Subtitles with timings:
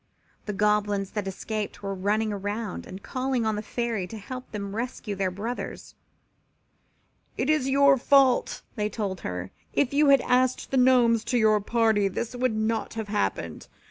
[0.47, 4.75] The Goblins that escaped were running around and calling on the Queen to help them
[4.75, 5.93] rescue their brothers.
[7.37, 9.51] "It is all your fault," they told her.
[9.73, 13.67] "If you had asked the Gnomes to your party this would not have happened.